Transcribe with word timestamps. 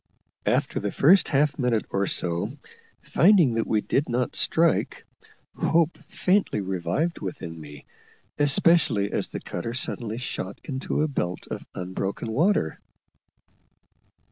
After 0.47 0.79
the 0.79 0.91
first 0.91 1.27
half 1.27 1.59
minute 1.59 1.85
or 1.91 2.07
so, 2.07 2.57
finding 3.03 3.53
that 3.53 3.67
we 3.67 3.81
did 3.81 4.09
not 4.09 4.35
strike, 4.35 5.05
hope 5.55 5.95
faintly 6.09 6.59
revived 6.59 7.19
within 7.21 7.61
me, 7.61 7.85
especially 8.39 9.11
as 9.11 9.27
the 9.27 9.39
cutter 9.39 9.75
suddenly 9.75 10.17
shot 10.17 10.57
into 10.63 11.03
a 11.03 11.07
belt 11.07 11.45
of 11.51 11.67
unbroken 11.75 12.31
water. 12.31 12.79